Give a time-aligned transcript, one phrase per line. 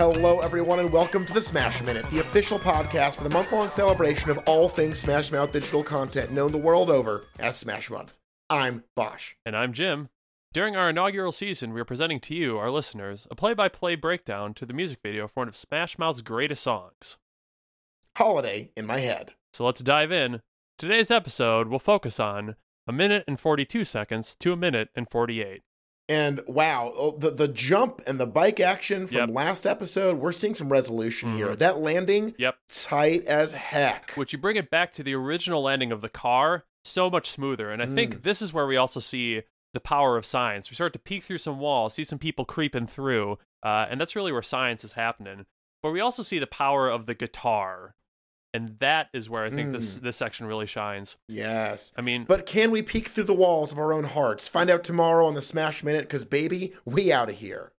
[0.00, 3.68] Hello, everyone, and welcome to the Smash Minute, the official podcast for the month long
[3.68, 8.18] celebration of all things Smash Mouth digital content known the world over as Smash Month.
[8.48, 9.34] I'm Bosch.
[9.44, 10.08] And I'm Jim.
[10.54, 13.94] During our inaugural season, we are presenting to you, our listeners, a play by play
[13.94, 17.18] breakdown to the music video for one of Smash Mouth's greatest songs.
[18.16, 19.34] Holiday in my head.
[19.52, 20.40] So let's dive in.
[20.78, 22.56] Today's episode will focus on
[22.86, 25.60] a minute and 42 seconds to a minute and 48.
[26.10, 29.28] And wow, oh, the the jump and the bike action from Yep.
[29.30, 31.50] last episode, we're seeing some resolution here.
[31.50, 31.58] Mhm.
[31.58, 32.56] That landing, Yep.
[32.68, 34.10] tight as heck.
[34.16, 37.70] Which you bring it back to the original landing of the car, so much smoother.
[37.70, 39.42] And I think this is where we also see
[39.72, 40.68] the power of science.
[40.68, 44.16] We start to peek through some walls, see some people creeping through, uh, and that's
[44.16, 45.46] really where science is happening.
[45.80, 47.94] But we also see the power of the guitar.
[48.52, 50.04] And that is where I think this hmm.
[50.04, 51.16] this section really shines.
[51.28, 51.92] Yes.
[51.96, 54.48] I mean, But can we peek through the walls of our own hearts?
[54.48, 57.72] Find out tomorrow on the Smash Minute, because baby, we out of here.